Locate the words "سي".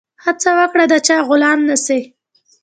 1.85-1.99